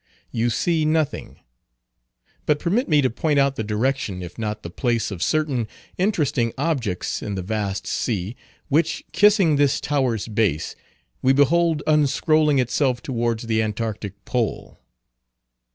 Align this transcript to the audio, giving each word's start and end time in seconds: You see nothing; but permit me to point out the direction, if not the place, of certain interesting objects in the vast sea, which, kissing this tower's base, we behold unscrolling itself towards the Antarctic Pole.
You 0.31 0.49
see 0.49 0.83
nothing; 0.83 1.41
but 2.47 2.57
permit 2.57 2.89
me 2.89 3.03
to 3.03 3.09
point 3.11 3.37
out 3.37 3.55
the 3.55 3.63
direction, 3.63 4.23
if 4.23 4.35
not 4.39 4.63
the 4.63 4.71
place, 4.71 5.11
of 5.11 5.21
certain 5.21 5.67
interesting 5.95 6.53
objects 6.57 7.21
in 7.21 7.35
the 7.35 7.43
vast 7.43 7.85
sea, 7.85 8.35
which, 8.67 9.03
kissing 9.11 9.57
this 9.57 9.79
tower's 9.79 10.27
base, 10.27 10.75
we 11.21 11.33
behold 11.33 11.83
unscrolling 11.85 12.57
itself 12.59 13.03
towards 13.03 13.43
the 13.43 13.61
Antarctic 13.61 14.25
Pole. 14.25 14.79